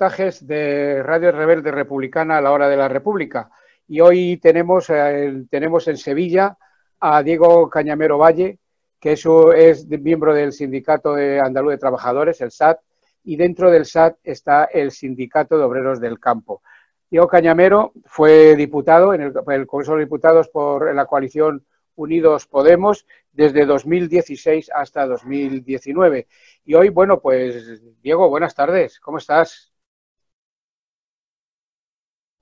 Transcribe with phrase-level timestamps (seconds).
[0.00, 3.50] de Radio Rebelde Republicana a la hora de la República.
[3.86, 6.56] Y hoy tenemos, eh, tenemos en Sevilla
[7.00, 8.58] a Diego Cañamero Valle,
[8.98, 12.80] que eso es miembro del Sindicato de Andaluz de Trabajadores, el SAT,
[13.24, 16.62] y dentro del SAT está el Sindicato de Obreros del Campo.
[17.10, 23.04] Diego Cañamero fue diputado en el, el Congreso de Diputados por la coalición Unidos Podemos
[23.32, 26.26] desde 2016 hasta 2019.
[26.64, 29.69] Y hoy, bueno, pues Diego, buenas tardes, ¿cómo estás?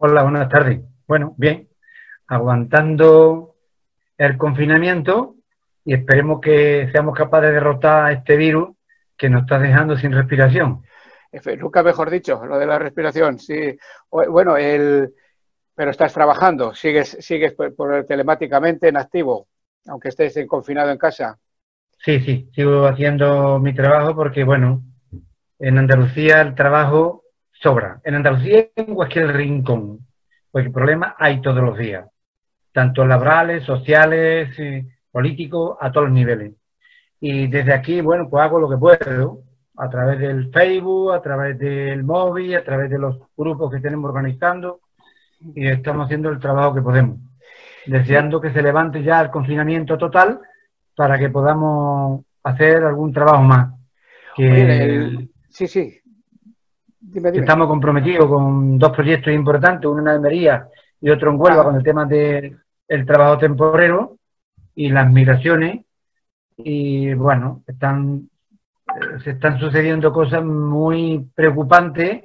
[0.00, 0.80] Hola, buenas tardes.
[1.08, 1.68] Bueno, bien,
[2.28, 3.56] aguantando
[4.16, 5.34] el confinamiento
[5.84, 8.76] y esperemos que seamos capaces de derrotar este virus
[9.16, 10.84] que nos está dejando sin respiración.
[11.58, 13.76] Nunca mejor dicho, lo de la respiración, sí.
[14.08, 15.12] Bueno, el,
[15.74, 19.48] pero estás trabajando, sigues, sigues por, telemáticamente en activo,
[19.88, 21.36] aunque estés confinado en casa.
[22.04, 24.80] Sí, sí, sigo haciendo mi trabajo porque, bueno,
[25.58, 27.24] en Andalucía el trabajo
[27.60, 28.00] sobra.
[28.04, 30.06] En Andalucía en cualquier rincón,
[30.50, 32.08] porque problemas hay todos los días,
[32.72, 36.54] tanto laborales, sociales, eh, políticos, a todos los niveles.
[37.20, 39.42] Y desde aquí, bueno, pues hago lo que puedo,
[39.76, 44.08] a través del Facebook, a través del móvil, a través de los grupos que tenemos
[44.08, 44.80] organizando
[45.54, 47.18] y estamos haciendo el trabajo que podemos,
[47.86, 50.40] deseando que se levante ya el confinamiento total
[50.96, 53.72] para que podamos hacer algún trabajo más.
[55.48, 55.97] Sí, sí.
[57.14, 60.68] Estamos comprometidos con dos proyectos importantes, uno en Almería
[61.00, 61.64] y otro en Huelva, ah.
[61.64, 64.16] con el tema del trabajo temporero
[64.74, 65.84] y las migraciones.
[66.56, 68.28] Y bueno, están,
[68.88, 72.24] eh, se están sucediendo cosas muy preocupantes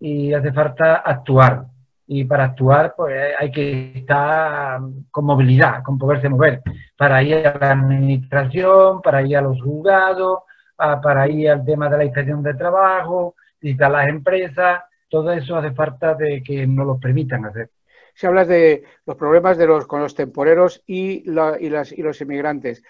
[0.00, 1.66] y hace falta actuar
[2.10, 6.62] y para actuar pues hay que estar con movilidad, con poderse mover,
[6.96, 10.40] para ir a la administración, para ir a los juzgados,
[10.76, 15.72] para ir al tema de la inspección de trabajo, visitar las empresas, todo eso hace
[15.72, 17.70] falta de que nos lo permitan hacer.
[18.14, 22.20] Si hablas de los problemas de los, con los temporeros y, y, las, y los
[22.20, 22.82] inmigrantes,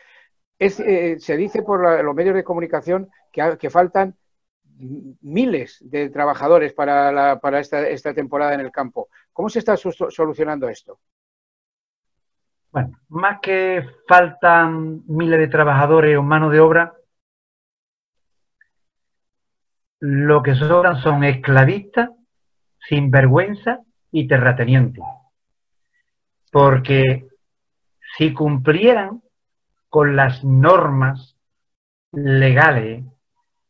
[0.58, 4.16] es, eh, se dice por los medios de comunicación que, que faltan
[4.78, 9.08] miles de trabajadores para, para esta, temporada en el campo.
[9.32, 10.98] ¿Cómo se está solucionando esto?
[12.70, 16.94] Bueno, más que faltan miles de trabajadores o mano de obra,
[20.00, 22.10] lo que sobran son esclavistas,
[22.88, 25.04] sinvergüenza y terratenientes.
[26.50, 27.28] Porque
[28.16, 29.22] si cumplieran
[29.88, 31.37] con las normas
[32.12, 33.04] legales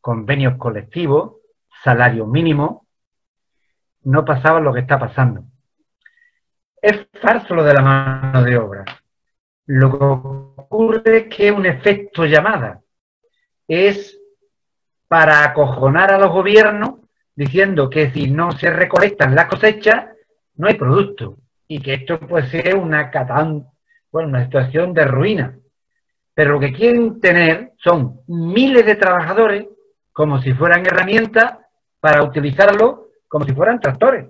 [0.01, 1.37] convenios colectivos,
[1.83, 2.87] salario mínimo,
[4.03, 5.43] no pasaba lo que está pasando.
[6.81, 8.85] Es falso lo de la mano de obra.
[9.65, 9.97] Lo que
[10.61, 12.81] ocurre es que es un efecto llamada.
[13.67, 14.18] Es
[15.09, 16.99] para acojonar a los gobiernos
[17.35, 20.05] diciendo que si no se recolectan las cosechas,
[20.55, 21.37] no hay producto.
[21.67, 23.67] Y que esto puede ser una catán,
[24.11, 25.57] bueno, una situación de ruina.
[26.33, 29.65] Pero lo que quieren tener son miles de trabajadores
[30.13, 31.57] como si fueran herramientas
[31.99, 34.27] para utilizarlo como si fueran tractores,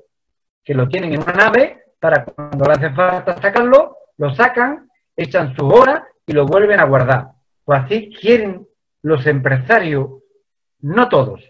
[0.64, 5.56] que lo tienen en una nave para cuando le hace falta sacarlo, lo sacan, echan
[5.56, 7.30] su hora y lo vuelven a guardar.
[7.64, 8.68] Pues así quieren
[9.02, 10.10] los empresarios,
[10.82, 11.42] no todos,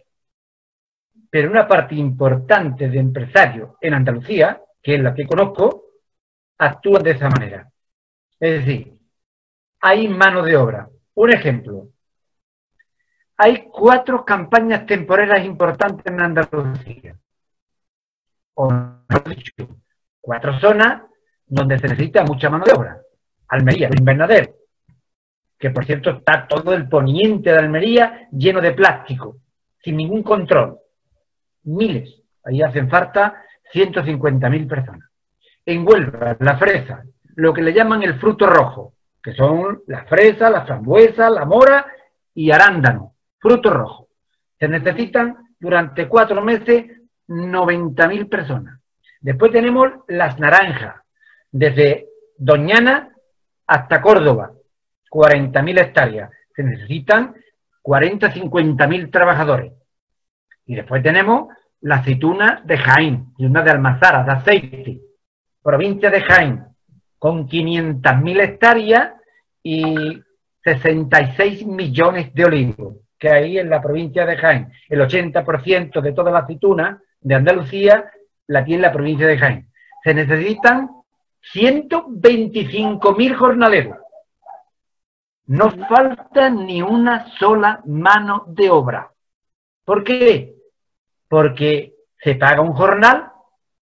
[1.29, 5.83] pero una parte importante de empresarios en Andalucía, que es la que conozco,
[6.57, 7.69] actúan de esa manera.
[8.39, 8.97] Es decir,
[9.81, 10.89] hay mano de obra.
[11.15, 11.89] Un ejemplo,
[13.37, 17.17] hay cuatro campañas temporeras importantes en Andalucía.
[18.55, 18.67] O
[20.19, 21.03] cuatro zonas
[21.45, 23.01] donde se necesita mucha mano de obra.
[23.47, 24.55] Almería, el Invernader,
[25.59, 29.37] que por cierto está todo el poniente de Almería lleno de plástico,
[29.83, 30.79] sin ningún control.
[31.63, 32.21] Miles.
[32.45, 33.43] Ahí hacen falta
[33.73, 35.09] 150.000 personas.
[35.65, 37.03] En Huelva, la fresa,
[37.35, 41.85] lo que le llaman el fruto rojo, que son la fresa, la frambuesa, la mora
[42.33, 44.07] y arándano fruto rojo.
[44.59, 46.85] Se necesitan durante cuatro meses
[47.27, 48.79] 90.000 personas.
[49.21, 51.01] Después tenemos las naranjas,
[51.51, 52.07] desde
[52.37, 53.13] Doñana
[53.67, 54.51] hasta Córdoba,
[55.09, 56.31] 40.000 hectáreas.
[56.55, 57.35] Se necesitan
[57.81, 59.73] 40, 50.000 trabajadores.
[60.65, 61.47] Y después tenemos
[61.81, 65.01] la aceituna de Jaén, y una de Almazara, de aceite,
[65.63, 66.65] provincia de Jaén,
[67.17, 69.13] con 500.000 hectáreas
[69.63, 70.21] y
[70.63, 74.71] 66 millones de olivos que hay en la provincia de Jaén.
[74.87, 78.09] El 80% de toda la aceituna de Andalucía
[78.47, 79.69] la tiene la provincia de Jaén.
[80.03, 80.89] Se necesitan
[81.53, 83.97] 125.000 jornaleros.
[85.49, 89.11] No falta ni una sola mano de obra.
[89.83, 90.53] ¿Por qué?
[91.27, 93.31] Porque se paga un jornal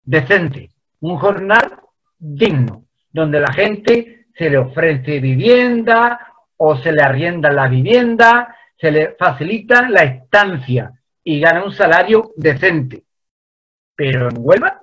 [0.03, 1.81] decente, un jornal
[2.19, 8.91] digno, donde la gente se le ofrece vivienda o se le arrienda la vivienda, se
[8.91, 10.91] le facilita la estancia
[11.23, 13.05] y gana un salario decente.
[13.95, 14.83] Pero en Huelva,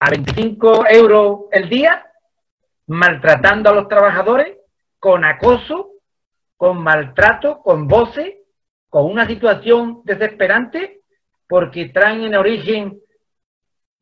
[0.00, 2.04] a 25 euros el día,
[2.88, 4.58] maltratando a los trabajadores
[5.06, 5.92] con acoso,
[6.56, 8.38] con maltrato, con voces,
[8.88, 11.02] con una situación desesperante,
[11.46, 12.98] porque traen en origen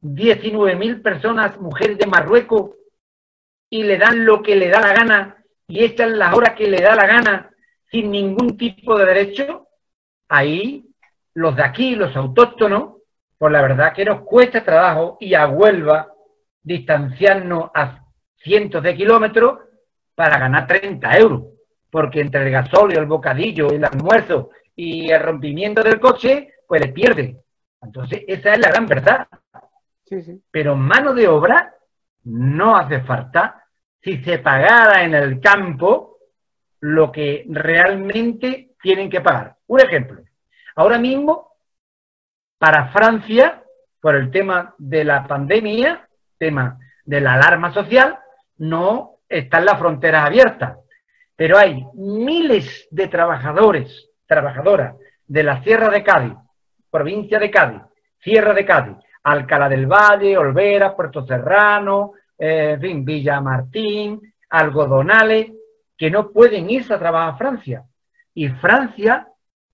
[0.01, 2.71] 19.000 personas, mujeres de Marruecos,
[3.69, 6.81] y le dan lo que le da la gana y echan las horas que le
[6.81, 7.51] da la gana
[7.91, 9.69] sin ningún tipo de derecho,
[10.31, 10.87] ahí
[11.35, 13.03] los de aquí, los autóctonos,
[13.37, 16.11] por la verdad que nos cuesta trabajo y a Huelva
[16.63, 18.07] distanciarnos a
[18.39, 19.59] cientos de kilómetros
[20.15, 21.43] para ganar 30 euros,
[21.91, 26.93] porque entre el gasóleo, el bocadillo, el almuerzo y el rompimiento del coche, pues le
[26.93, 27.37] pierde.
[27.83, 29.29] Entonces, esa es la gran verdad.
[30.51, 31.75] Pero mano de obra
[32.25, 33.65] no hace falta
[34.03, 36.19] si se pagara en el campo
[36.81, 39.57] lo que realmente tienen que pagar.
[39.67, 40.23] Un ejemplo.
[40.77, 41.53] Ahora mismo,
[42.59, 43.63] para Francia,
[44.01, 46.07] por el tema de la pandemia,
[46.37, 48.19] tema de la alarma social,
[48.59, 50.79] no están las fronteras abiertas.
[51.37, 54.97] Pero hay miles de trabajadores, trabajadoras
[55.27, 56.35] de la Sierra de Cádiz,
[56.91, 57.83] provincia de Cádiz,
[58.21, 64.21] Sierra de Cádiz, Alcalá del Valle, Olvera, Puerto Serrano, eh, en fin, Villa Martín,
[64.51, 65.53] Algodonales,
[65.97, 67.85] que no pueden irse a trabajar a Francia.
[68.35, 69.27] Y Francia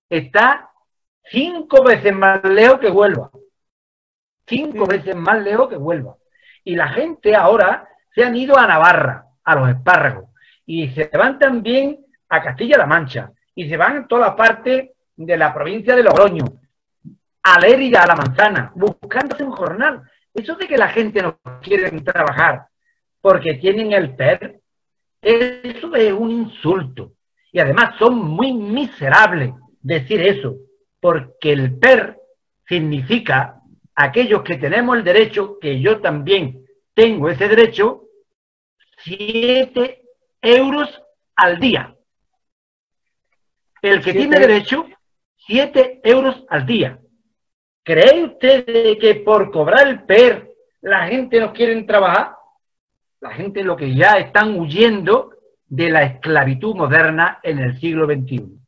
[0.09, 0.71] está
[1.25, 3.29] cinco veces más lejos que Huelva.
[4.47, 6.15] Cinco veces más lejos que Huelva.
[6.63, 10.29] Y la gente ahora se han ido a Navarra, a los espárragos,
[10.65, 11.99] y se van también
[12.29, 16.45] a Castilla-La Mancha, y se van a toda parte de la provincia de Logroño,
[17.43, 20.01] a Lérida, a la manzana, buscándose un jornal.
[20.33, 22.67] Eso de que la gente no quiere trabajar
[23.19, 24.59] porque tienen el PER,
[25.21, 27.13] eso es un insulto.
[27.51, 30.55] Y además son muy miserables decir eso,
[30.99, 32.17] porque el PER
[32.67, 33.59] significa
[33.95, 38.03] aquellos que tenemos el derecho, que yo también tengo ese derecho,
[39.03, 40.01] 7
[40.41, 41.01] euros
[41.35, 41.95] al día.
[43.81, 44.85] El que tiene derecho,
[45.47, 46.99] 7 euros al día.
[47.83, 48.65] ¿Cree usted
[48.99, 50.51] que por cobrar el PER
[50.81, 52.35] la gente no quiere trabajar?
[53.19, 55.31] La gente lo que ya están huyendo
[55.65, 58.61] de la esclavitud moderna en el siglo XXI.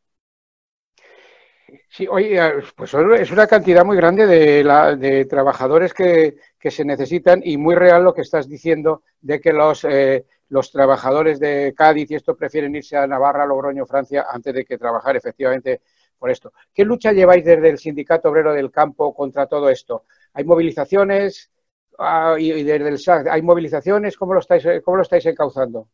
[1.90, 2.40] Sí, oye,
[2.76, 6.38] pues es una cantidad muy grande de, trabajadores que,
[6.72, 11.40] se necesitan y muy real lo que estás diciendo de que los, eh, los trabajadores
[11.40, 15.82] de Cádiz y esto prefieren irse a Navarra, Logroño, Francia, antes de que trabajar efectivamente
[16.18, 16.54] por esto.
[16.74, 20.06] ¿Qué lucha lleváis desde el Sindicato Obrero del Campo contra todo esto?
[20.34, 21.52] ¿Hay movilizaciones?
[22.00, 24.16] Ah, y, desde el SAC, ¿hay movilizaciones?
[24.18, 25.90] ¿Cómo lo estáis, cómo lo estáis encauzando?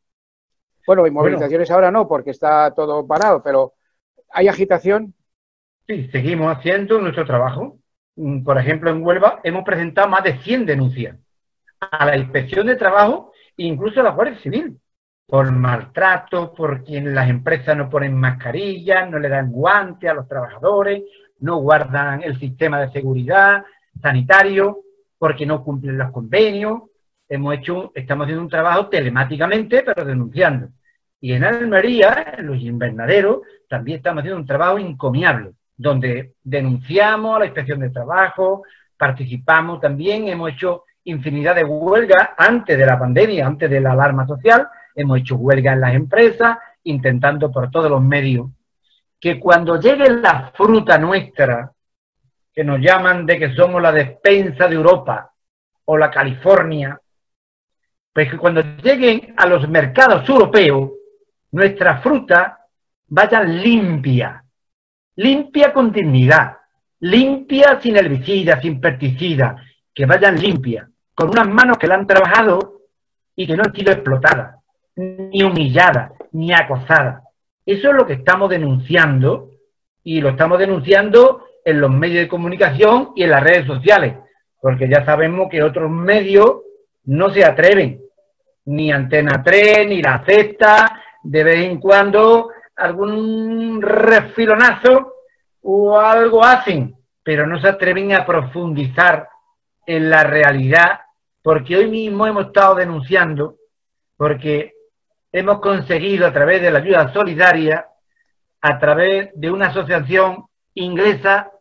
[0.85, 3.73] Bueno, hay movilizaciones ahora no, porque está todo parado, pero
[4.29, 5.13] ¿hay agitación?
[5.87, 7.79] Sí, seguimos haciendo nuestro trabajo.
[8.19, 11.17] Mm, por ejemplo, en Huelva hemos presentado más de 100 denuncias
[11.79, 14.77] a la inspección de trabajo e incluso a la Guardia Civil
[15.25, 20.27] por maltrato, por quien las empresas no ponen mascarillas, no le dan guantes a los
[20.27, 21.03] trabajadores,
[21.39, 23.63] no guardan el sistema de seguridad
[24.01, 24.79] sanitario,
[25.17, 26.81] porque no cumplen los convenios.
[27.29, 30.69] Hemos hecho, estamos haciendo un trabajo telemáticamente, pero denunciando.
[31.21, 37.39] Y en Almería, en los invernaderos, también estamos haciendo un trabajo encomiable, donde denunciamos a
[37.39, 38.63] la inspección de trabajo,
[38.97, 44.27] participamos también, hemos hecho infinidad de huelgas antes de la pandemia, antes de la alarma
[44.27, 48.49] social, hemos hecho huelga en las empresas, intentando por todos los medios
[49.19, 51.71] que cuando llegue la fruta nuestra,
[52.53, 55.31] que nos llaman de que somos la despensa de Europa
[55.85, 56.99] o la California,
[58.13, 60.91] pues que cuando lleguen a los mercados europeos,
[61.51, 62.65] nuestra fruta
[63.07, 64.43] vaya limpia,
[65.19, 66.57] limpia con dignidad,
[67.01, 69.57] limpia sin herbicida, sin pesticida,
[69.93, 72.83] que vayan limpia, con unas manos que la han trabajado
[73.35, 74.55] y que no han sido explotadas
[74.95, 77.23] ni humillada, ni acosada.
[77.65, 79.49] Eso es lo que estamos denunciando
[80.03, 84.15] y lo estamos denunciando en los medios de comunicación y en las redes sociales,
[84.61, 86.61] porque ya sabemos que otros medios
[87.03, 88.01] no se atreven,
[88.65, 95.13] ni Antena 3, ni La Cesta, de vez en cuando algún refilonazo
[95.61, 99.27] o algo hacen, pero no se atreven a profundizar
[99.85, 101.01] en la realidad,
[101.41, 103.55] porque hoy mismo hemos estado denunciando,
[104.15, 104.73] porque
[105.31, 107.85] hemos conseguido a través de la ayuda solidaria,
[108.61, 111.51] a través de una asociación inglesa,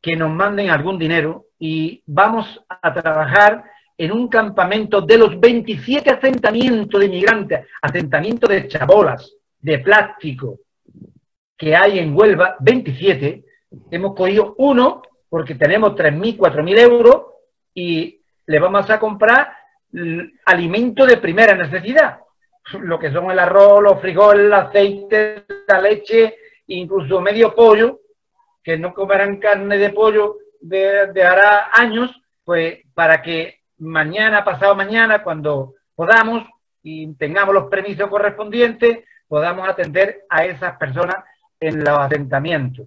[0.00, 3.64] que nos manden algún dinero y vamos a trabajar
[3.98, 9.35] en un campamento de los 27 asentamientos de inmigrantes, asentamientos de chabolas,
[9.66, 10.60] de plástico,
[11.58, 13.44] que hay en Huelva, 27,
[13.90, 17.26] hemos cogido uno porque tenemos 3.000, 4.000 euros
[17.74, 19.56] y le vamos a comprar
[20.44, 22.20] alimento de primera necesidad,
[22.80, 26.36] lo que son el arroz, los frijoles, el aceite, la leche,
[26.68, 28.02] incluso medio pollo,
[28.62, 32.12] que no comerán carne de pollo de, de hará años,
[32.44, 36.44] pues para que mañana, pasado mañana, cuando podamos
[36.84, 41.16] y tengamos los permisos correspondientes, podamos atender a esas personas
[41.60, 42.86] en los asentamientos.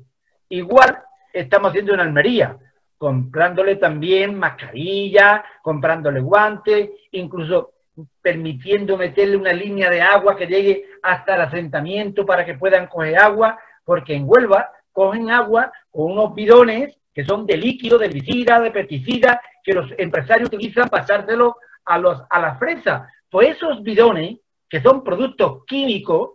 [0.49, 0.99] Igual
[1.33, 2.57] estamos haciendo en Almería,
[2.97, 7.73] comprándole también mascarilla, comprándole guantes, incluso
[8.21, 13.17] permitiendo meterle una línea de agua que llegue hasta el asentamiento para que puedan coger
[13.17, 18.59] agua, porque en Huelva cogen agua con unos bidones que son de líquido, de herbicida,
[18.59, 23.09] de pesticida, que los empresarios utilizan pasárselo a, los, a la fresa.
[23.29, 24.37] Pues esos bidones,
[24.69, 26.31] que son productos químicos,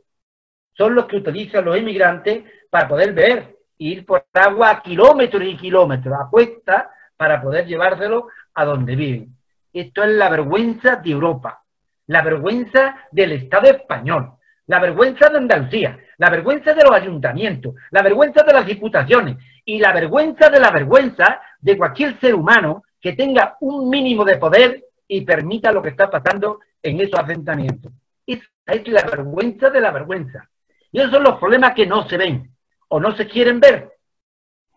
[0.76, 5.56] son los que utilizan los inmigrantes para poder beber, ir por agua a kilómetros y
[5.56, 9.36] kilómetros, a cuesta, para poder llevárselo a donde viven.
[9.72, 11.62] Esto es la vergüenza de Europa,
[12.06, 14.32] la vergüenza del Estado español,
[14.66, 19.78] la vergüenza de Andalucía, la vergüenza de los ayuntamientos, la vergüenza de las diputaciones y
[19.78, 24.84] la vergüenza de la vergüenza de cualquier ser humano que tenga un mínimo de poder
[25.06, 27.92] y permita lo que está pasando en esos asentamientos.
[28.26, 30.48] Es la vergüenza de la vergüenza.
[30.90, 32.54] Y esos son los problemas que no se ven
[32.88, 33.92] o no se quieren ver.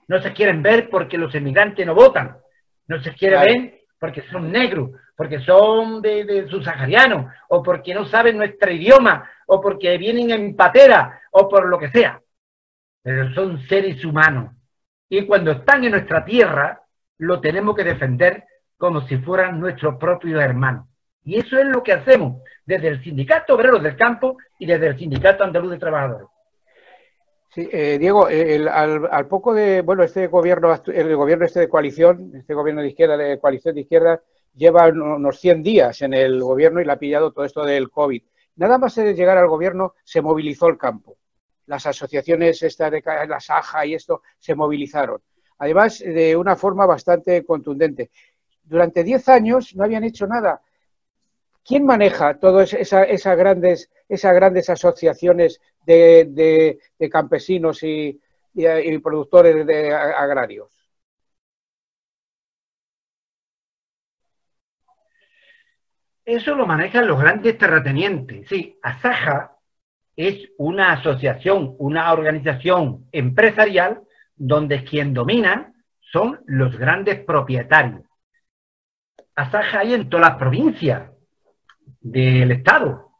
[0.07, 2.37] No se quieren ver porque los emigrantes no votan.
[2.87, 8.05] No se quieren ver porque son negros, porque son de, de subsaharianos, o porque no
[8.05, 12.21] saben nuestro idioma, o porque vienen en patera, o por lo que sea.
[13.01, 14.55] Pero son seres humanos.
[15.09, 16.81] Y cuando están en nuestra tierra,
[17.17, 18.43] lo tenemos que defender
[18.77, 20.87] como si fueran nuestros propios hermanos.
[21.27, 24.97] Y eso es lo que hacemos desde el Sindicato Obrero del Campo y desde el
[24.97, 26.27] Sindicato Andaluz de Trabajadores.
[27.53, 32.53] Sí, eh, Diego, al, poco de, bueno, este gobierno, el gobierno este de coalición, este
[32.53, 34.21] gobierno de izquierda, de coalición de izquierda,
[34.55, 38.23] lleva unos 100 días en el gobierno y le ha pillado todo esto del COVID.
[38.55, 41.17] Nada más de llegar al gobierno se movilizó el campo.
[41.65, 45.21] Las asociaciones, esta de la Saja y esto, se movilizaron.
[45.57, 48.11] Además, de una forma bastante contundente.
[48.63, 50.61] Durante 10 años no habían hecho nada.
[51.67, 53.89] ¿Quién maneja todas esas, grandes,
[54.69, 56.79] asociaciones de,
[57.11, 58.21] campesinos y,
[59.03, 60.69] productores de agrarios?
[66.23, 68.47] Eso lo manejan los grandes terratenientes.
[68.47, 69.57] Sí, Asaja
[70.15, 74.03] es una asociación, una organización empresarial
[74.37, 78.03] donde quien domina son los grandes propietarios.
[79.35, 81.16] Asaja hay en todas las provincias
[81.99, 83.11] del Estado,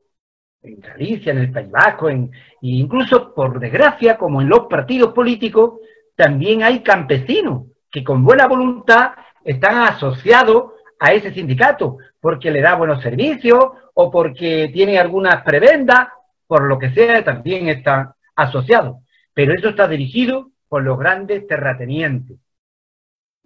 [0.61, 5.13] en Galicia, en el País Vasco, en, e incluso por desgracia, como en los partidos
[5.13, 5.79] políticos,
[6.15, 9.11] también hay campesinos que con buena voluntad
[9.43, 16.09] están asociados a ese sindicato, porque le da buenos servicios o porque tiene algunas prebendas,
[16.47, 18.97] por lo que sea, también están asociados.
[19.33, 22.37] Pero eso está dirigido por los grandes terratenientes.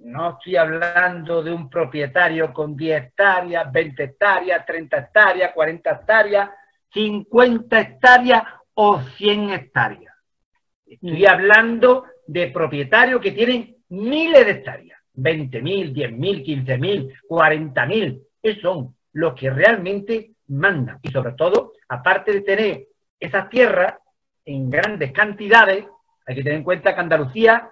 [0.03, 6.49] No estoy hablando de un propietario con 10 hectáreas, 20 hectáreas, 30 hectáreas, 40 hectáreas,
[6.91, 8.43] 50 hectáreas
[8.73, 10.15] o 100 hectáreas.
[10.87, 18.23] Estoy hablando de propietarios que tienen miles de hectáreas, 20.000, 10.000, 15.000, 40.000.
[18.41, 20.99] Esos son los que realmente mandan.
[21.03, 22.87] Y sobre todo, aparte de tener
[23.19, 23.95] esas tierras
[24.45, 25.85] en grandes cantidades,
[26.25, 27.71] hay que tener en cuenta que Andalucía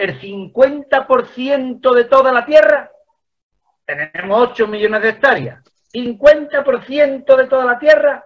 [0.00, 2.90] el 50% de toda la tierra,
[3.84, 8.24] tenemos 8 millones de hectáreas, 50% de toda la tierra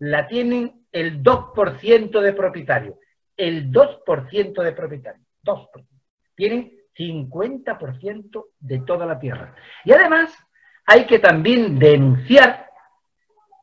[0.00, 2.96] la tienen el 2% de propietarios.
[3.36, 5.26] El 2% de propietarios.
[5.44, 5.86] 2%.
[6.34, 9.54] Tienen 50% de toda la tierra.
[9.84, 10.36] Y además
[10.84, 12.68] hay que también denunciar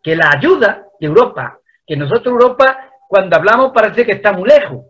[0.02, 4.86] que la ayuda de Europa, que nosotros Europa, cuando hablamos parece que está muy lejos,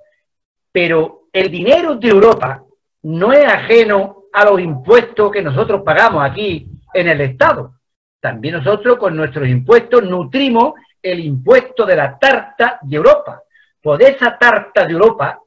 [0.72, 2.64] pero el dinero de Europa
[3.04, 7.74] no es ajeno a los impuestos que nosotros pagamos aquí en el Estado.
[8.22, 13.44] También nosotros con nuestros impuestos nutrimos el impuesto de la tarta de Europa.
[13.82, 15.38] Por esa tarta de Europa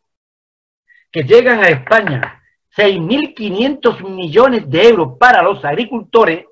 [1.11, 2.43] que llegan a España
[2.77, 6.45] 6.500 millones de euros para los agricultores,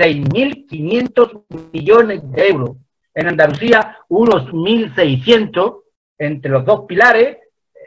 [0.00, 2.70] 6.500 millones de euros.
[3.14, 5.76] En Andalucía, unos 1.600
[6.18, 7.38] entre los dos pilares,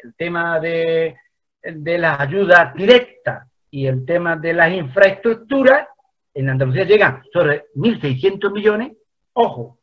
[0.04, 1.16] el tema de,
[1.62, 5.88] de la ayuda directa y el tema de las infraestructuras,
[6.34, 8.94] en Andalucía llegan sobre 1.600 millones.
[9.34, 9.80] Ojo,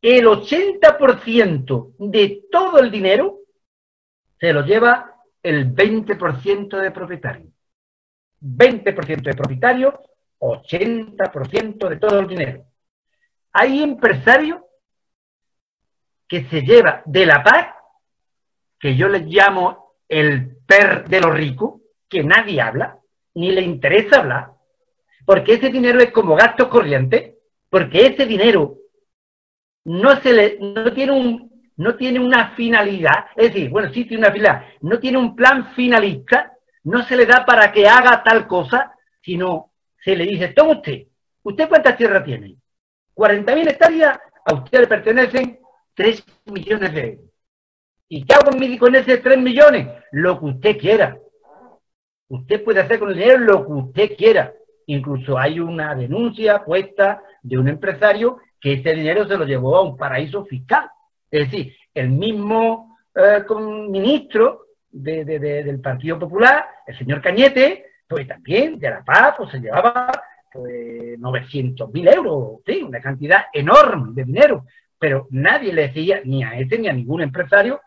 [0.00, 3.40] el 80% de todo el dinero
[4.38, 7.52] se lo lleva el 20% de propietarios.
[8.40, 9.94] 20% de propietarios,
[10.38, 12.64] 80% de todo el dinero.
[13.52, 14.60] Hay empresarios
[16.28, 17.75] que se lleva de la paz,
[18.78, 22.98] que yo les llamo el per de los ricos, que nadie habla,
[23.34, 24.50] ni le interesa hablar,
[25.24, 28.76] porque ese dinero es como gasto corriente, porque ese dinero
[29.84, 34.26] no se le, no tiene un, no tiene una finalidad, es decir, bueno, sí tiene
[34.26, 36.52] una finalidad, no tiene un plan finalista,
[36.84, 41.06] no se le da para que haga tal cosa, sino se le dice, toma usted,
[41.42, 42.56] ¿usted cuántas tierras tiene?
[43.14, 45.58] 40.000 hectáreas, a usted le pertenecen
[45.94, 47.25] 3 millones de euros.
[48.08, 49.88] ¿Y qué hago con esos 3 millones?
[50.12, 51.18] Lo que usted quiera.
[52.28, 54.52] Usted puede hacer con el dinero lo que usted quiera.
[54.86, 59.82] Incluso hay una denuncia puesta de un empresario que ese dinero se lo llevó a
[59.82, 60.88] un paraíso fiscal.
[61.30, 63.44] Es decir, el mismo eh,
[63.88, 70.12] ministro del Partido Popular, el señor Cañete, pues también de La Paz, pues se llevaba
[70.52, 74.64] pues, 900 mil euros, sí, una cantidad enorme de dinero,
[74.98, 77.80] pero nadie le decía ni a este ni a ningún empresario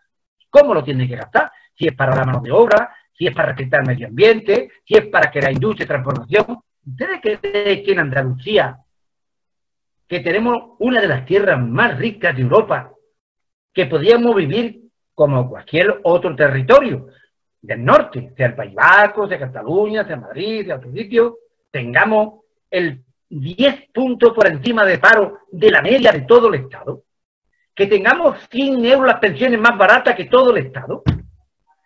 [0.49, 3.49] cómo lo tiene que gastar, si es para la mano de obra, si es para
[3.49, 6.59] respetar el medio ambiente, si es para que la industria de transformación.
[6.85, 8.77] ¿Ustedes creen que en Andalucía,
[10.07, 12.91] que tenemos una de las tierras más ricas de Europa,
[13.73, 14.81] que podíamos vivir
[15.13, 17.07] como cualquier otro territorio
[17.61, 21.37] del norte, sea el País Vasco, sea Cataluña, sea Madrid, sea otro sitio,
[21.69, 27.03] tengamos el 10 puntos por encima de paro de la media de todo el Estado,
[27.79, 31.01] que tengamos 100 euros las pensiones más baratas que todo el Estado.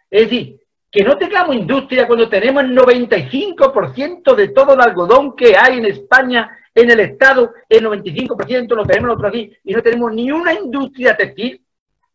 [0.10, 5.56] Es decir, que no tengamos industria cuando tenemos el 95% de todo el algodón que
[5.56, 10.12] hay en España, en el Estado, el 95% lo tenemos nosotros aquí, y no tenemos
[10.14, 11.62] ni una industria textil,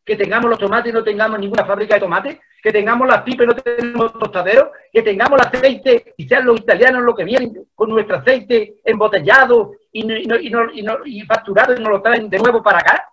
[0.05, 3.45] que tengamos los tomates y no tengamos ninguna fábrica de tomates, que tengamos las pipas
[3.45, 7.65] y no tenemos tostaderos, que tengamos el aceite y sean los italianos los que vienen
[7.77, 13.09] con nuestro aceite embotellado y, y, facturado y nos lo traen de nuevo para acá.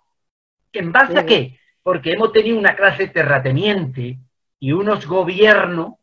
[0.78, 1.58] ¿En base a qué?
[1.82, 4.18] Porque hemos tenido una clase terrateniente
[4.58, 5.94] y unos gobiernos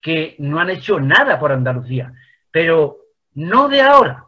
[0.00, 2.12] que no han hecho nada por Andalucía,
[2.50, 2.98] pero
[3.34, 4.26] no de ahora,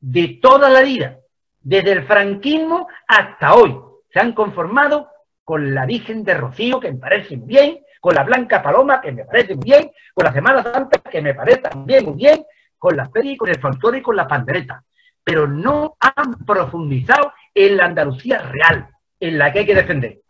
[0.00, 1.18] de toda la vida,
[1.60, 3.76] desde el franquismo hasta hoy,
[4.12, 5.08] se han conformado
[5.44, 9.12] con la Virgen de Rocío, que me parece muy bien, con la Blanca Paloma, que
[9.12, 12.44] me parece muy bien, con la Semana Santa, que me parece también muy bien,
[12.78, 14.84] con la feria con el folclore y con la pandereta.
[15.24, 18.88] Pero no han profundizado en la Andalucía real,
[19.20, 20.20] en la que hay que defender.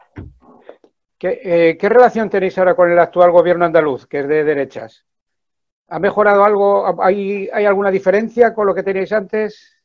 [1.18, 1.40] ¿Qué,
[1.80, 5.04] eh, relación tenéis ahora con el actual gobierno andaluz, que es de derechas?
[5.88, 7.02] ¿Ha mejorado algo?
[7.02, 9.76] ¿Hay, ¿Hay alguna diferencia con lo que teníais antes?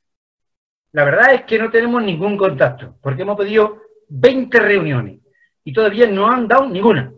[0.91, 5.21] La verdad es que no tenemos ningún contacto, porque hemos pedido 20 reuniones
[5.63, 7.11] y todavía no han dado ninguna.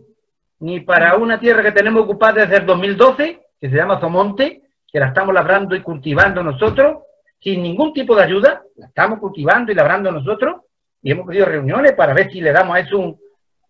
[0.60, 4.98] Ni para una tierra que tenemos ocupada desde el 2012, que se llama Zomonte, que
[4.98, 7.02] la estamos labrando y cultivando nosotros,
[7.38, 10.62] sin ningún tipo de ayuda, la estamos cultivando y labrando nosotros,
[11.06, 13.16] y hemos pedido reuniones para ver si le damos a eso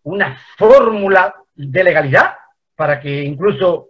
[0.04, 2.32] una fórmula de legalidad,
[2.74, 3.88] para que incluso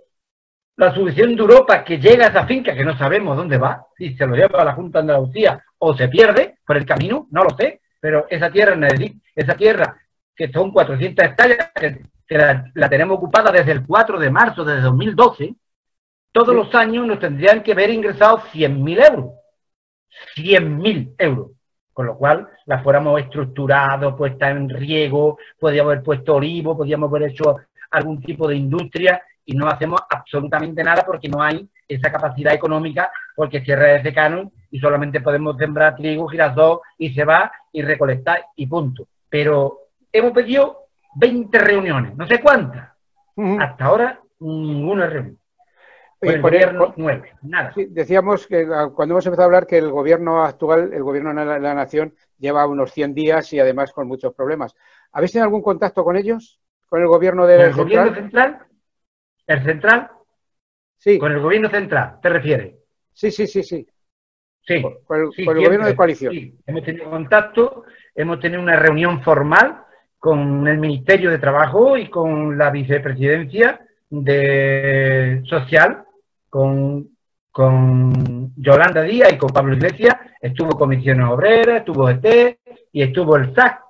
[0.75, 4.17] la subvención de Europa que llega a esa finca, que no sabemos dónde va, si
[4.17, 7.45] se lo lleva a la Junta de Andalucía o se pierde por el camino, no
[7.45, 8.77] lo sé, pero esa tierra,
[9.37, 9.97] esa tierra
[10.35, 15.55] que son 400 hectáreas, que, la, tenemos ocupada desde el 4 de marzo de 2012,
[16.33, 19.35] todos los años nos tendrían que haber ingresado 100.000 euros.
[20.35, 21.56] 100.000 euros.
[21.97, 27.31] Con lo cual la fuéramos estructurado, puesta en riego, podríamos haber puesto olivo, podríamos haber
[27.31, 27.57] hecho
[27.91, 33.11] algún tipo de industria y no hacemos absolutamente nada porque no hay esa capacidad económica,
[33.35, 38.45] porque cierra ese canon y solamente podemos sembrar trigo, girasol y se va y recolectar
[38.57, 39.07] y punto.
[39.31, 39.79] Pero
[40.13, 42.91] hemos pedido 20 reuniones, no sé cuántas.
[43.59, 45.39] Hasta ahora, ninguna reunión.
[46.35, 47.73] El gobierno nueve, nada.
[47.89, 51.61] decíamos que ah, cuando hemos empezado a hablar que el gobierno actual, el gobierno de
[51.61, 54.75] la, nación, lleva unos 100 días y además con muchos problemas.
[55.13, 56.61] ¿Habéis tenido algún contacto con ellos?
[56.87, 58.59] ¿Con el gobierno del ¿El gobierno central?
[59.47, 60.11] ¿El central?
[60.97, 61.19] Sí.
[61.19, 62.75] ¿Con el gobierno central, te refieres?
[63.13, 63.87] Sí, sí, sí, sí.
[64.63, 64.83] Sí.
[64.83, 66.33] Con el, gobierno de coalición.
[66.33, 66.59] Sí.
[66.67, 67.85] Hemos tenido contacto,
[68.15, 69.85] hemos tenido una reunión formal
[70.19, 76.06] con el Ministerio de Trabajo y con la Vicepresidencia de Social,
[76.57, 77.11] con,
[77.51, 80.17] con Yolanda Díaz y con Pablo Iglesias.
[80.41, 82.59] Estuvo Comisiones Obreras, estuvo ET
[82.93, 83.83] y estuvo el SAC,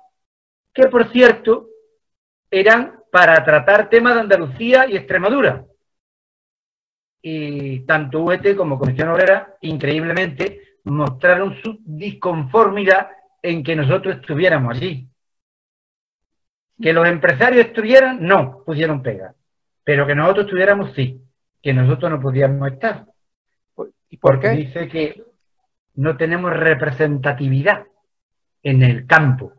[0.73, 1.69] que por cierto
[2.51, 5.65] eran para tratar temas de Andalucía y Extremadura.
[7.21, 15.07] y tanto UET como Comisión Obrera, increíblemente, mostraron su disconformidad en que nosotros estuviéramos allí.
[16.81, 19.33] Que los empresarios estuvieran, no, pusieron pega.
[19.85, 21.26] Pero que nosotros estuviéramos, sí.
[21.67, 23.03] Que nosotros no podíamos estar.
[24.09, 24.55] ¿Y por Porque qué?
[24.55, 25.21] Dice que
[25.95, 27.83] no tenemos representatividad
[28.63, 29.51] en el campo.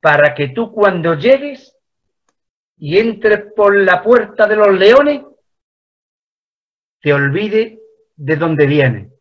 [0.00, 1.76] para que tú cuando llegues
[2.76, 5.22] y entres por la puerta de los leones,
[7.00, 7.76] te olvides
[8.14, 9.17] de dónde vienes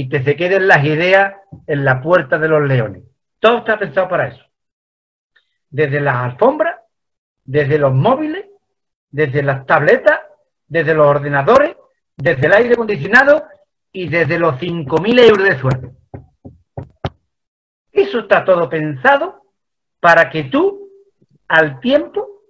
[0.00, 1.34] y te se queden las ideas
[1.66, 3.02] en la puerta de los leones.
[3.40, 4.44] Todo está pensado para eso.
[5.68, 6.76] Desde las alfombras,
[7.44, 8.46] desde los móviles,
[9.10, 10.20] desde las tabletas,
[10.68, 11.74] desde los ordenadores,
[12.16, 13.42] desde el aire acondicionado
[13.90, 15.90] y desde los 5.000 euros de sueldo.
[17.90, 19.42] Eso está todo pensado
[19.98, 20.92] para que tú,
[21.48, 22.44] al tiempo,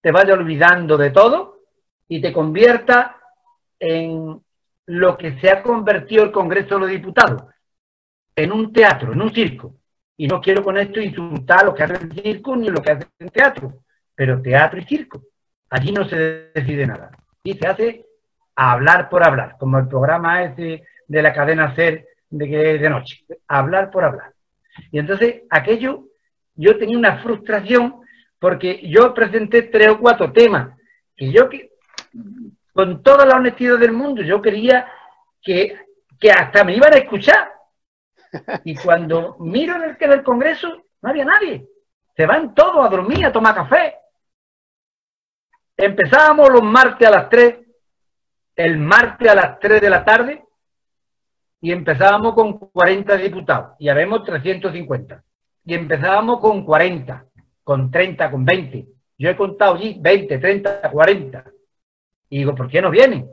[0.00, 1.60] te vayas olvidando de todo
[2.08, 3.12] y te conviertas
[3.78, 4.44] en
[4.86, 7.42] lo que se ha convertido el Congreso de los Diputados,
[8.34, 9.74] en un teatro, en un circo.
[10.16, 13.06] Y no quiero con esto insultar lo que hace el circo ni lo que hace
[13.18, 13.82] el teatro,
[14.14, 15.22] pero teatro y circo.
[15.70, 17.10] Allí no se decide nada.
[17.42, 18.06] Y se hace
[18.54, 23.24] hablar por hablar, como el programa ese de la cadena SER de, de noche.
[23.48, 24.32] Hablar por hablar.
[24.90, 26.04] Y entonces aquello,
[26.54, 28.00] yo tenía una frustración
[28.38, 30.76] porque yo presenté tres o cuatro temas
[31.16, 31.70] que yo que
[32.76, 34.86] con toda la honestidad del mundo, yo quería
[35.40, 35.78] que,
[36.30, 37.50] hasta me iban a escuchar.
[38.64, 41.66] Y cuando miro en el, en el Congreso, no había nadie.
[42.14, 43.94] Se van todos a dormir, a tomar café.
[45.74, 47.56] Empezábamos los martes a las 3,
[48.56, 50.44] el martes a las 3 de la tarde,
[51.62, 55.24] y empezábamos con 40 diputados, y habemos 350.
[55.64, 57.24] Y empezábamos con 40,
[57.64, 58.86] con 30, con 20.
[59.16, 61.55] Yo he contado allí 20, 30, 40.
[62.28, 63.28] Y digo, ¿por qué no vienen?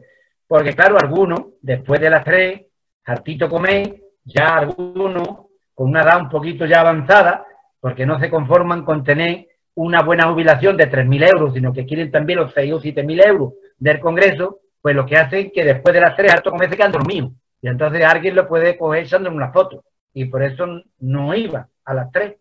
[0.47, 2.62] Porque claro, algunos, después de las tres,
[3.06, 5.27] hartito comer, ya algunos,
[5.73, 7.45] con una edad un poquito ya avanzada,
[7.79, 12.12] porque no se conforman con tener una buena jubilación de 3.000 euros, sino que quieren
[12.12, 16.01] también los 6 o 7.000 euros del Congreso, pues lo que hacen que después de
[16.01, 17.32] las tres, harto comer se quedan dormidos.
[17.62, 19.86] Y entonces alguien lo puede coger echando en una foto.
[20.13, 20.65] Y por eso
[20.99, 22.36] no iba a las tres.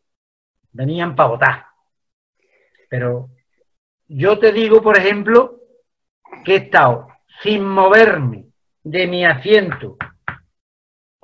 [0.72, 1.66] Venían para votar.
[2.90, 3.30] Pero
[4.08, 5.61] yo te digo, por ejemplo,
[6.42, 7.08] que he estado
[7.42, 8.46] sin moverme
[8.82, 9.96] de mi asiento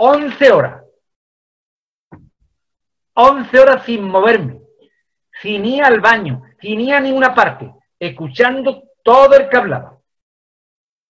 [0.01, 0.85] 11 horas.
[3.15, 4.61] 11 horas sin moverme,
[5.43, 9.99] sin ir al baño, sin ir a ninguna parte, escuchando todo el que hablaba.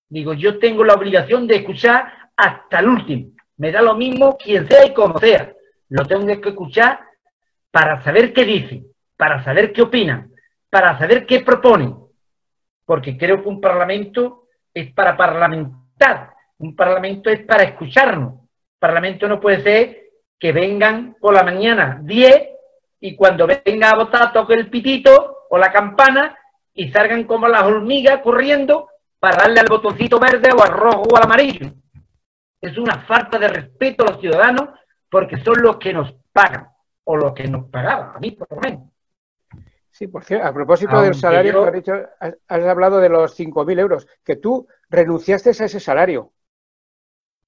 [0.08, 3.32] Digo, yo tengo la obligación de escuchar hasta el último.
[3.58, 5.52] Me da lo mismo quien sea y como sea.
[5.90, 7.00] Lo tengo que escuchar
[7.70, 8.86] para saber qué dicen,
[9.18, 10.32] para saber qué opinan,
[10.70, 11.94] para saber qué proponen,
[12.88, 18.32] porque creo que un parlamento es para parlamentar, un parlamento es para escucharnos.
[18.32, 18.48] Un
[18.78, 20.04] parlamento no puede ser
[20.38, 22.48] que vengan por la mañana 10
[23.00, 26.34] y cuando venga a votar toque el pitito o la campana
[26.72, 31.16] y salgan como las hormigas corriendo para darle al botoncito verde o al rojo o
[31.18, 31.70] al amarillo.
[32.58, 34.70] Es una falta de respeto a los ciudadanos
[35.10, 36.70] porque son los que nos pagan,
[37.04, 38.87] o lo que nos pagaban, a mí por lo menos.
[39.98, 44.06] Sí, por cierto, a propósito del salario, has, dicho, has, hablado de los 5.000 euros,
[44.24, 46.34] que tú renunciaste a ese salario.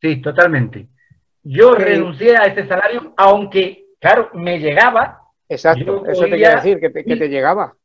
[0.00, 0.88] Sí, totalmente.
[1.44, 5.28] Yo renuncié a ese salario, aunque, claro, me llegaba.
[5.48, 7.76] Exacto, eso te quería decir, que te, que te llegaba.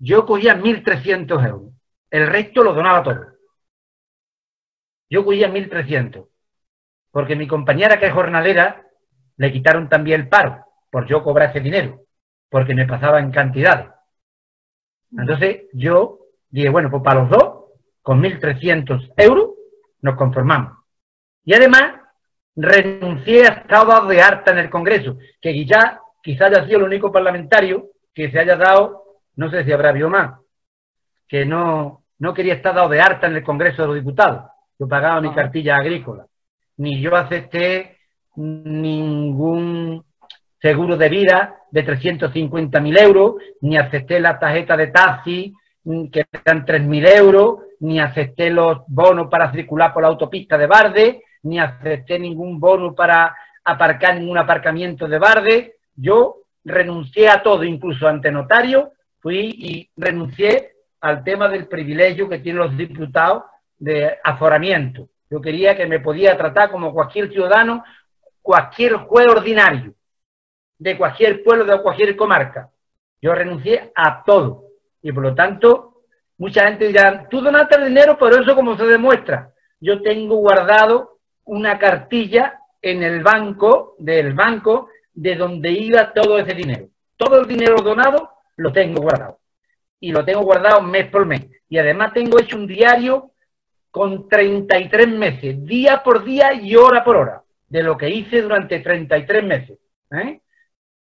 [0.00, 1.72] Yo cogía 1.300 euros.
[2.10, 3.24] El resto lo donaba todo.
[5.08, 6.26] Yo cogía 1.300.
[7.12, 8.84] Porque mi compañera, que es jornalera,
[9.36, 12.05] le quitaron también el paro, por yo cobrar ese dinero
[12.48, 13.88] porque me pasaba en cantidades.
[15.16, 16.18] Entonces yo
[16.50, 17.64] dije, bueno, pues para los dos,
[18.02, 19.50] con 1.300 euros,
[20.02, 20.78] nos conformamos.
[21.44, 21.94] Y además,
[22.54, 27.12] renuncié a estado de harta en el Congreso, que quizá, quizá haya sido el único
[27.12, 29.02] parlamentario que se haya dado,
[29.36, 30.40] no sé si habrá habido más,
[31.28, 34.50] que no, no quería estar dado de harta en el Congreso de los Diputados.
[34.78, 36.26] Yo pagaba mi cartilla agrícola.
[36.78, 37.98] Ni yo acepté
[38.36, 40.04] ningún
[40.60, 45.54] seguro de vida de 350.000 euros, ni acepté la tarjeta de taxi
[46.10, 51.22] que eran 3.000 euros, ni acepté los bonos para circular por la autopista de Barde,
[51.44, 55.74] ni acepté ningún bono para aparcar en un aparcamiento de Barde.
[55.94, 62.40] Yo renuncié a todo, incluso ante notario, fui y renuncié al tema del privilegio que
[62.40, 63.44] tienen los diputados
[63.78, 65.08] de aforamiento.
[65.30, 67.84] Yo quería que me podía tratar como cualquier ciudadano,
[68.42, 69.94] cualquier juez ordinario
[70.78, 72.70] de cualquier pueblo, de cualquier comarca.
[73.20, 74.64] Yo renuncié a todo.
[75.02, 76.02] Y por lo tanto,
[76.38, 79.52] mucha gente dirá, tú donaste el dinero, pero eso como se demuestra.
[79.80, 86.54] Yo tengo guardado una cartilla en el banco, del banco, de donde iba todo ese
[86.54, 86.88] dinero.
[87.16, 89.38] Todo el dinero donado lo tengo guardado.
[89.98, 91.46] Y lo tengo guardado mes por mes.
[91.68, 93.32] Y además tengo hecho un diario
[93.90, 98.80] con 33 meses, día por día y hora por hora, de lo que hice durante
[98.80, 99.78] 33 meses.
[100.10, 100.40] ¿eh?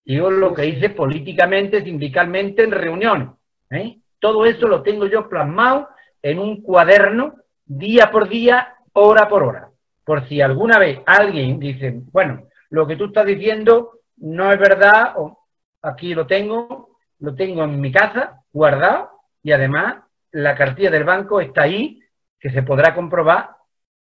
[0.04, 3.28] Digo lo que hice políticamente, sindicalmente, en reuniones.
[3.70, 3.98] ¿eh?
[4.18, 5.88] Todo eso lo tengo yo plasmado
[6.22, 9.70] en un cuaderno, día por día, hora por hora.
[10.04, 15.14] Por si alguna vez alguien dice, bueno, lo que tú estás diciendo no es verdad,
[15.16, 15.46] o
[15.82, 19.10] aquí lo tengo, lo tengo en mi casa, guardado,
[19.42, 19.96] y además
[20.32, 22.00] la cartilla del banco está ahí,
[22.40, 23.50] que se podrá comprobar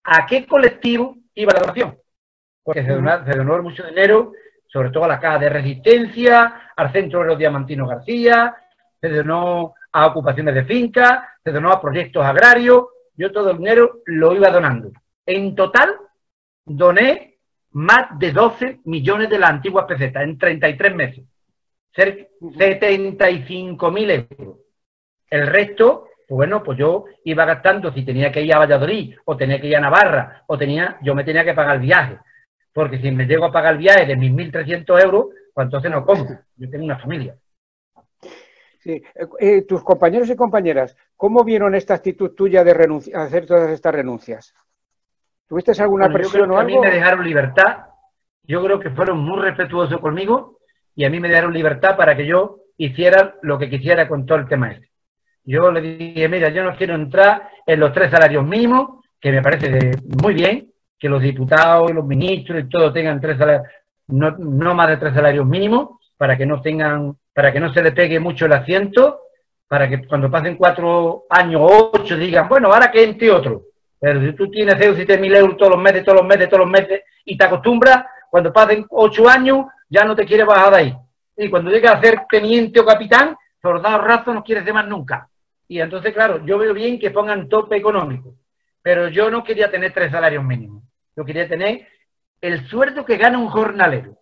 [0.03, 1.97] a qué colectivo iba la donación.
[2.63, 4.33] Porque se donó, se donó mucho dinero
[4.71, 8.55] sobre todo a la Caja de Resistencia, al Centro de los Diamantino García,
[8.99, 13.99] se donó a ocupaciones de finca, se donó a proyectos agrarios, yo todo el dinero
[14.05, 14.91] lo iba donando.
[15.25, 15.95] En total,
[16.65, 17.39] doné
[17.71, 21.25] más de 12 millones de las antiguas pesetas en 33 meses,
[21.93, 24.57] 75 mil euros.
[25.29, 27.91] El resto, pues bueno, pues yo iba gastando.
[27.91, 31.13] Si tenía que ir a Valladolid o tenía que ir a Navarra o tenía, yo
[31.13, 32.17] me tenía que pagar el viaje
[32.73, 36.05] porque si me llego a pagar el viaje de mis 1.300 euros, pues entonces no
[36.05, 36.25] como.
[36.55, 37.35] Yo tengo una familia.
[38.79, 39.01] Sí.
[39.39, 42.71] Eh, tus compañeros y compañeras, ¿cómo vieron esta actitud tuya de
[43.13, 44.53] hacer todas estas renuncias?
[45.47, 46.59] ¿Tuviste alguna presión o algo?
[46.59, 47.85] A mí me dejaron libertad.
[48.43, 50.57] Yo creo que fueron muy respetuosos conmigo
[50.95, 54.39] y a mí me dejaron libertad para que yo hiciera lo que quisiera con todo
[54.39, 54.89] el tema este.
[55.43, 59.41] Yo le dije, mira, yo no quiero entrar en los tres salarios mínimos, que me
[59.41, 60.71] parece muy bien,
[61.01, 63.63] que los diputados y los ministros y todo tengan tres salarios,
[64.09, 67.81] no, no más de tres salarios mínimos, para que no tengan, para que no se
[67.81, 69.21] le pegue mucho el asiento,
[69.67, 73.63] para que cuando pasen cuatro años o ocho digan, bueno, ahora que entre otro.
[73.99, 76.47] Pero si tú tienes 6 o 7 mil euros todos los meses, todos los meses,
[76.49, 80.71] todos los meses, y te acostumbras, cuando pasen ocho años, ya no te quieres bajar
[80.71, 80.97] de ahí.
[81.35, 85.27] Y cuando llegas a ser teniente o capitán, soldado razo no quieres de más nunca.
[85.67, 88.35] Y entonces, claro, yo veo bien que pongan tope económico,
[88.81, 90.83] pero yo no quería tener tres salarios mínimos.
[91.25, 91.87] Quería tener
[92.41, 94.17] el sueldo que gana un jornalero.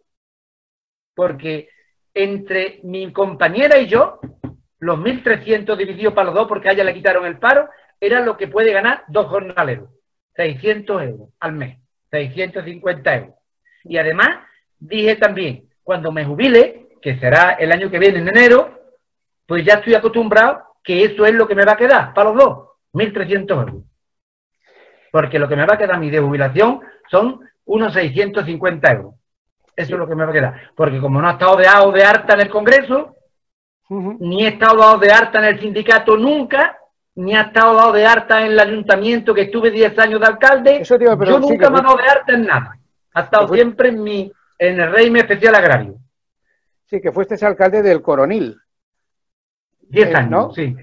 [1.15, 1.69] Porque
[2.13, 4.19] entre mi compañera y yo,
[4.79, 8.37] los 1.300 divididos para los dos, porque a ella le quitaron el paro, era lo
[8.37, 9.89] que puede ganar dos jornaleros.
[10.35, 11.79] 600 euros al mes,
[12.11, 13.35] 650 euros.
[13.83, 14.29] Y además,
[14.77, 18.79] dije también, cuando me jubile, que será el año que viene en enero,
[19.45, 22.39] pues ya estoy acostumbrado que eso es lo que me va a quedar para los
[22.39, 23.88] dos, 1.300 euros
[25.11, 29.15] porque lo que me va a quedar a mi de jubilación son unos 650 euros.
[29.75, 30.61] Eso es lo que me va a quedar.
[30.75, 33.15] Porque como no he estado de de harta en el Congreso,
[33.89, 36.77] ni he estado dado de harta en el sindicato nunca,
[37.15, 40.83] ni he estado dado de harta en el ayuntamiento que estuve 10 años de alcalde,
[40.83, 42.77] yo nunca me he dado de harta en nada.
[43.13, 45.95] Ha estado siempre en, mi, en el régimen especial agrario.
[46.85, 48.57] Sí, que fuiste alcalde del Coronil.
[49.89, 50.51] 10 eh, años, ¿no?
[50.53, 50.75] sí.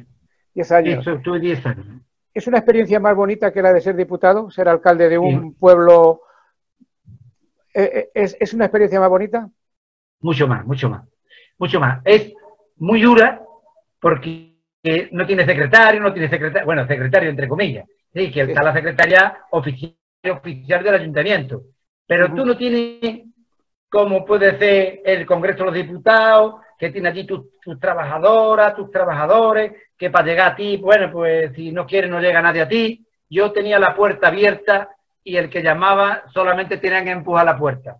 [0.54, 1.04] 10 años.
[1.04, 1.86] Sí, estuve 10 años.
[2.36, 6.20] ¿Es una experiencia más bonita que la de ser diputado, ser alcalde de un pueblo?
[7.72, 9.48] Eh, eh, ¿Es, una experiencia más bonita?
[10.20, 11.08] mucho más, mucho más,
[11.56, 12.02] mucho más.
[12.04, 12.34] Es
[12.76, 13.40] muy dura
[13.98, 14.54] porque
[15.12, 19.38] no tiene secretario, no tiene secretario, bueno, secretario entre comillas, sí, que está la secretaria
[19.52, 19.96] oficial,
[20.30, 21.62] oficial del ayuntamiento,
[22.06, 23.24] pero tú no tienes
[23.88, 27.46] como puede ser el Congreso de los Diputados, que tiene allí tus,
[27.80, 32.42] trabajadoras, tus trabajadores, que para llegar a ti, bueno, pues si no quiere no llega
[32.42, 33.06] nadie a ti.
[33.28, 34.90] Yo tenía la puerta abierta
[35.24, 37.98] y el que llamaba solamente tenía que empujar la puerta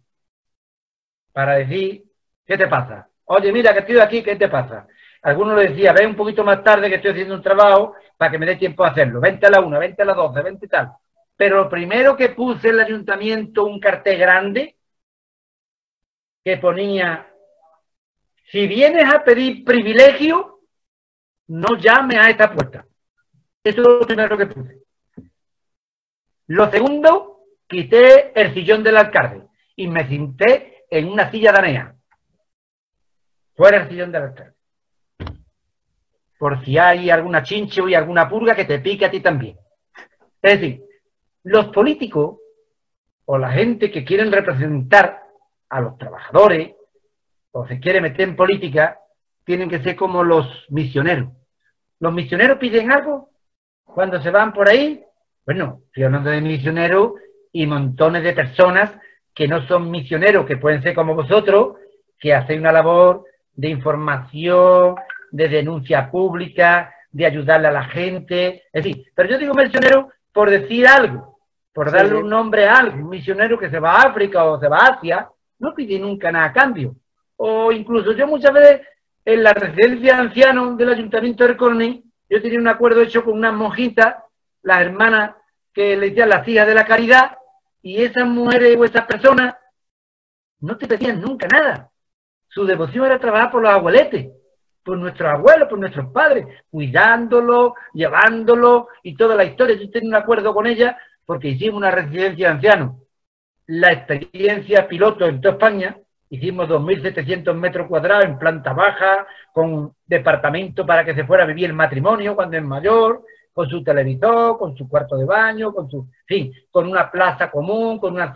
[1.32, 2.04] para decir,
[2.46, 3.08] ¿qué te pasa?
[3.26, 4.86] Oye, mira que estoy aquí, ¿qué te pasa?
[5.22, 8.38] Algunos le decía, ven un poquito más tarde que estoy haciendo un trabajo para que
[8.38, 9.20] me dé tiempo a hacerlo.
[9.20, 10.92] Vente a la una, vente a las doce, vente tal.
[11.36, 14.76] Pero lo primero que puse en el ayuntamiento un cartel grande
[16.44, 17.26] que ponía,
[18.50, 20.60] si vienes a pedir privilegio,
[21.48, 22.86] no llame a esta puerta.
[23.62, 24.82] Eso es lo primero que puse.
[26.48, 31.94] Lo segundo, quité el sillón del alcalde y me senté en una silla danea.
[33.56, 34.54] Fuera el sillón del alcalde.
[36.38, 39.56] Por si hay alguna chinche y alguna purga que te pique a ti también.
[40.40, 40.84] Es decir,
[41.42, 42.38] los políticos
[43.24, 45.24] o la gente que quieren representar
[45.68, 46.75] a los trabajadores
[47.56, 48.98] o se quiere meter en política,
[49.42, 51.30] tienen que ser como los misioneros.
[52.00, 53.30] Los misioneros piden algo
[53.82, 55.02] cuando se van por ahí.
[55.46, 57.14] Bueno, estoy hablando de misioneros
[57.52, 58.92] y montones de personas
[59.34, 61.76] que no son misioneros, que pueden ser como vosotros,
[62.18, 64.96] que hacen una labor de información,
[65.30, 68.64] de denuncia pública, de ayudarle a la gente.
[68.70, 71.38] Es decir, pero yo digo misionero por decir algo,
[71.72, 72.98] por darle un nombre a algo.
[72.98, 75.26] Un misionero que se va a África o se va a Asia,
[75.58, 76.94] no pide nunca nada a cambio.
[77.36, 78.86] O incluso yo muchas veces
[79.24, 83.34] en la residencia de ancianos del Ayuntamiento de Corning, yo tenía un acuerdo hecho con
[83.34, 84.16] unas monjitas,
[84.62, 85.36] las hermanas
[85.72, 87.38] que le decían las hijas de la caridad,
[87.82, 89.54] y esas mujeres o esas personas
[90.60, 91.90] no te pedían nunca nada.
[92.48, 94.32] Su devoción era trabajar por los abueletes,
[94.82, 99.76] por nuestros abuelos, por nuestros padres, cuidándolo, llevándolo y toda la historia.
[99.76, 103.06] Yo tenía un acuerdo con ella porque hicimos una residencia de ancianos
[103.66, 105.96] la experiencia piloto en toda España.
[106.28, 111.66] Hicimos 2.700 metros cuadrados en planta baja, con departamento para que se fuera a vivir
[111.66, 116.08] el matrimonio cuando es mayor, con su televisor, con su cuarto de baño, con su,
[116.26, 118.32] fin, con una plaza común, con una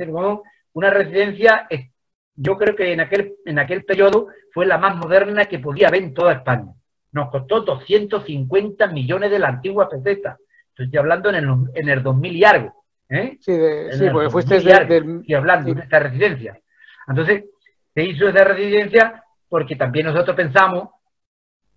[0.72, 1.66] una residencia,
[2.36, 6.02] yo creo que en aquel, en aquel periodo fue la más moderna que podía haber
[6.02, 6.72] en toda España.
[7.12, 10.38] Nos costó 250 millones de la antigua peseta.
[10.76, 12.84] Estoy hablando en el, en el 2000 y algo.
[13.10, 13.36] ¿Eh?
[13.40, 13.52] Sí,
[13.92, 15.22] sí porque fuiste del...
[15.26, 16.58] Y hablando de esta residencia.
[17.08, 17.44] Entonces,
[17.94, 20.90] se hizo esa residencia porque también nosotros pensamos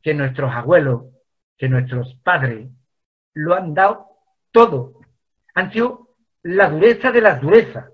[0.01, 1.05] que nuestros abuelos,
[1.57, 2.67] que nuestros padres,
[3.33, 4.07] lo han dado
[4.51, 4.99] todo.
[5.55, 6.09] Han sido
[6.43, 7.89] la dureza de las durezas.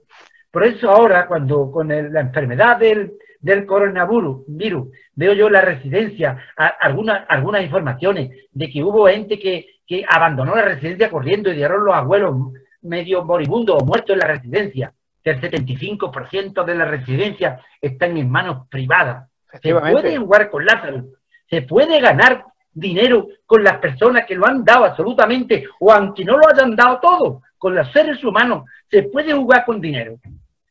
[0.51, 6.43] Por eso ahora, cuando con la enfermedad del, del coronavirus, virus, veo yo la residencia,
[6.79, 11.85] algunas, algunas informaciones de que hubo gente que, que abandonó la residencia corriendo y dieron
[11.85, 12.35] los abuelos
[12.81, 14.93] medio moribundo o muerto en la residencia,
[15.39, 19.29] que el 75% de la residencia están en manos privadas.
[19.61, 21.05] Se puede jugar con Lázaro,
[21.49, 26.37] se puede ganar dinero con las personas que lo han dado absolutamente, o aunque no
[26.37, 30.19] lo hayan dado todo, con los seres humanos, se puede jugar con dinero.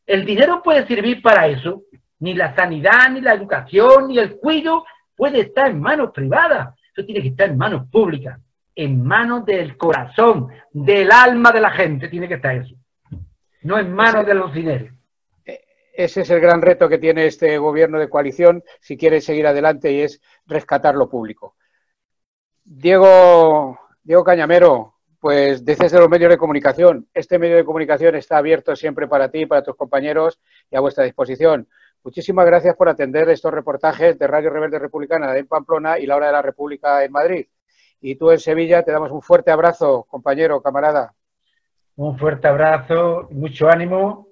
[0.07, 1.83] El dinero puede servir para eso.
[2.21, 6.75] Ni la sanidad, ni la educación, ni el cuidado puede estar en manos privadas.
[6.93, 8.41] Eso tiene que estar en manos públicas
[8.79, 12.77] en manos del corazón, del alma de la gente, tiene que estar eso.
[13.63, 14.91] No en manos de los dineros.
[15.45, 19.47] E, ese es el gran reto que tiene este gobierno de coalición si quiere seguir
[19.47, 21.57] adelante y es rescatar lo público.
[22.65, 27.09] Diego, Diego Cañamero, pues desde los medios de comunicación.
[27.13, 30.39] Este medio de comunicación está abierto siempre para ti, para tus compañeros
[30.71, 31.69] y a vuestra disposición.
[32.05, 36.27] Muchísimas gracias por atender estos reportajes de Radio Rebelde Republicana de Pamplona y la Hora
[36.27, 37.47] de la República en Madrid.
[38.01, 41.15] Y tú en Sevilla te damos un fuerte abrazo, compañero, camarada.
[41.99, 44.29] Un fuerte abrazo, mucho ánimo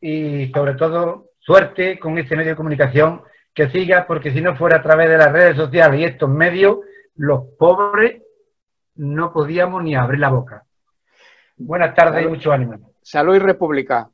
[0.00, 3.20] y sobre todo suerte con este medio de comunicación
[3.52, 6.78] que siga, porque si no fuera a través de las redes sociales y estos medios,
[7.16, 8.22] los pobres
[8.94, 10.64] no podíamos ni abrir la boca.
[11.58, 12.92] Buenas tardes y mucho ánimo.
[13.02, 14.08] Salud y República.